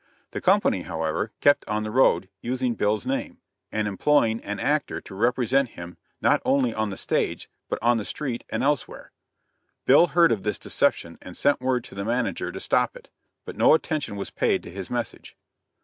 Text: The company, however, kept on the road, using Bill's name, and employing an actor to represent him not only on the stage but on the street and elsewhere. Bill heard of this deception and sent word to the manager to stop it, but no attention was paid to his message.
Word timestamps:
The 0.31 0.41
company, 0.41 0.81
however, 0.81 1.31
kept 1.41 1.63
on 1.67 1.83
the 1.83 1.91
road, 1.91 2.27
using 2.41 2.73
Bill's 2.73 3.05
name, 3.05 3.37
and 3.71 3.87
employing 3.87 4.43
an 4.43 4.59
actor 4.59 4.99
to 4.99 5.13
represent 5.13 5.69
him 5.77 5.95
not 6.19 6.41
only 6.43 6.73
on 6.73 6.89
the 6.89 6.97
stage 6.97 7.51
but 7.69 7.77
on 7.83 7.97
the 7.99 8.03
street 8.05 8.43
and 8.49 8.63
elsewhere. 8.63 9.11
Bill 9.85 10.07
heard 10.07 10.31
of 10.31 10.41
this 10.41 10.57
deception 10.57 11.19
and 11.21 11.37
sent 11.37 11.61
word 11.61 11.83
to 11.83 11.93
the 11.93 12.03
manager 12.03 12.51
to 12.51 12.59
stop 12.59 12.95
it, 12.97 13.11
but 13.45 13.55
no 13.55 13.75
attention 13.75 14.15
was 14.15 14.31
paid 14.31 14.63
to 14.63 14.71
his 14.71 14.89
message. 14.89 15.37